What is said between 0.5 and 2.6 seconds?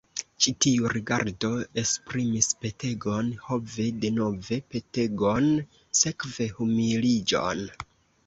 tiu rigardo esprimis